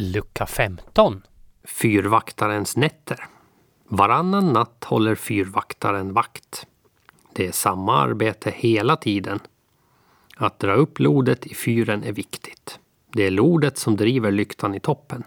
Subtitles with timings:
[0.00, 1.22] Lucka 15.
[1.64, 3.26] Fyrvaktarens nätter.
[3.88, 6.66] Varannan natt håller fyrvaktaren vakt.
[7.32, 9.40] Det är samma arbete hela tiden.
[10.36, 12.78] Att dra upp lodet i fyren är viktigt.
[13.12, 15.24] Det är lodet som driver lyktan i toppen.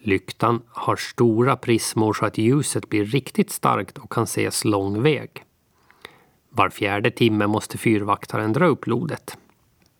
[0.00, 5.44] Lyktan har stora prismor så att ljuset blir riktigt starkt och kan ses lång väg.
[6.50, 9.38] Var fjärde timme måste fyrvaktaren dra upp lodet.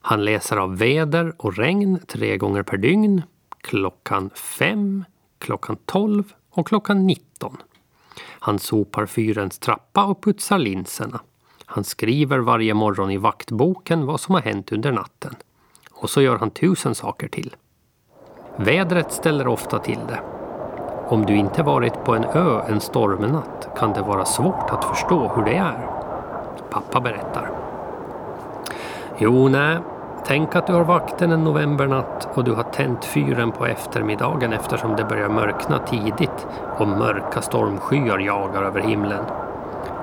[0.01, 3.23] Han läser av väder och regn tre gånger per dygn,
[3.61, 5.05] klockan fem,
[5.39, 7.57] klockan tolv och klockan nitton.
[8.25, 11.21] Han sopar fyrens trappa och putsar linserna.
[11.67, 15.35] Han skriver varje morgon i vaktboken vad som har hänt under natten.
[15.91, 17.57] Och så gör han tusen saker till.
[18.57, 20.21] Vädret ställer ofta till det.
[21.09, 25.29] Om du inte varit på en ö en stormnatt kan det vara svårt att förstå
[25.29, 25.89] hur det är.
[26.71, 27.51] Pappa berättar.
[29.19, 29.79] Jo, nej.
[30.29, 34.97] Tänk att du har vakten en novembernatt och du har tänt fyren på eftermiddagen eftersom
[34.97, 36.47] det börjar mörkna tidigt
[36.79, 39.25] och mörka stormskyar jagar över himlen.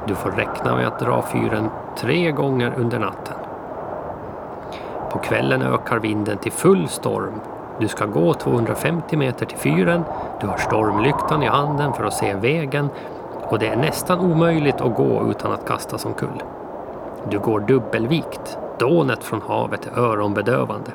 [0.08, 3.38] Du får räkna med att dra fyren tre gånger under natten.
[5.12, 7.42] På kvällen ökar vinden till full storm.
[7.80, 10.04] Du ska gå 250 meter till fyren.
[10.42, 12.90] Du har stormlyktan i handen för att se vägen
[13.44, 16.44] och det är nästan omöjligt att gå utan att kastas omkull.
[17.30, 18.58] Du går dubbelvikt.
[18.80, 20.92] Dånet från havet är öronbedövande.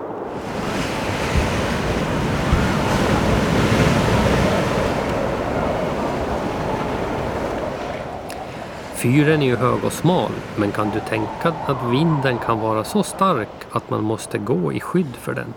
[8.94, 13.02] Fyren är ju hög och smal, men kan du tänka att vinden kan vara så
[13.02, 15.54] stark att man måste gå i skydd för den?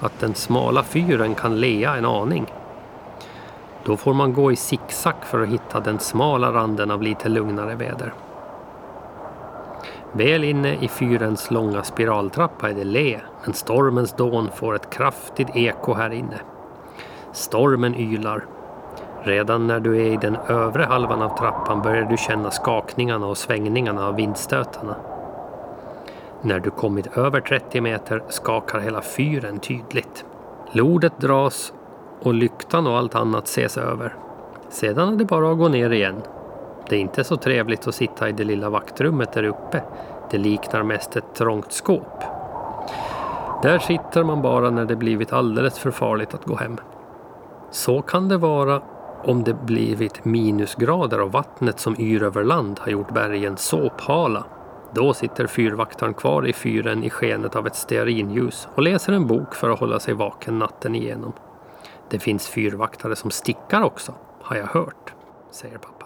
[0.00, 2.46] Att den smala fyren kan lea en aning?
[3.84, 7.74] Då får man gå i zigzag för att hitta den smala randen av lite lugnare
[7.74, 8.12] väder.
[10.12, 15.56] Väl inne i fyrens långa spiraltrappa är det le, men stormens dån får ett kraftigt
[15.56, 16.40] eko här inne.
[17.32, 18.44] Stormen ylar.
[19.22, 23.38] Redan när du är i den övre halvan av trappan börjar du känna skakningarna och
[23.38, 24.96] svängningarna av vindstötarna.
[26.42, 30.24] När du kommit över 30 meter skakar hela fyren tydligt.
[30.72, 31.72] Lodet dras
[32.22, 34.14] och lyktan och allt annat ses över.
[34.68, 36.22] Sedan är det bara att gå ner igen.
[36.88, 39.82] Det är inte så trevligt att sitta i det lilla vaktrummet där uppe.
[40.30, 42.22] Det liknar mest ett trångt skåp.
[43.62, 46.76] Där sitter man bara när det blivit alldeles för farligt att gå hem.
[47.70, 48.82] Så kan det vara
[49.24, 54.44] om det blivit minusgrader och vattnet som yr över land har gjort bergen såphala.
[54.94, 59.54] Då sitter fyrvaktaren kvar i fyren i skenet av ett stearinljus och läser en bok
[59.54, 61.32] för att hålla sig vaken natten igenom.
[62.08, 65.14] Det finns fyrvaktare som stickar också, har jag hört,
[65.50, 65.97] säger pappa.